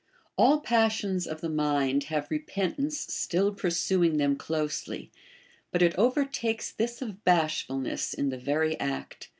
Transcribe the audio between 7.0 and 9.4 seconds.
of bashfulness in the very act.